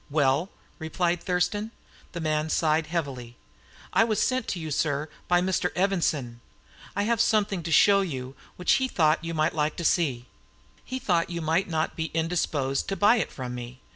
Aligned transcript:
"Well?" 0.09 0.49
replied 0.79 1.21
Thurston. 1.21 1.69
The 2.13 2.19
man 2.21 2.49
sighed 2.49 2.87
heavily. 2.87 3.35
"I 3.93 4.03
was 4.03 4.19
sent 4.19 4.47
to 4.47 4.59
you, 4.59 4.71
sir, 4.71 5.09
by 5.27 5.41
Mr. 5.41 5.69
Evanson. 5.75 6.41
I 6.95 7.03
have 7.03 7.21
something 7.21 7.61
to 7.61 7.71
show 7.71 8.01
you 8.01 8.35
which 8.55 8.71
he 8.81 8.87
thought 8.87 9.23
you 9.23 9.35
would 9.35 9.53
like 9.53 9.75
to 9.75 9.85
see. 9.85 10.25
He 10.83 10.97
thought 10.97 11.29
you 11.29 11.39
might 11.43 11.67
not 11.69 11.95
be 11.95 12.05
indisposed 12.15 12.87
to 12.87 12.95
buy 12.95 13.17
it 13.17 13.31
from 13.31 13.53
me. 13.53 13.79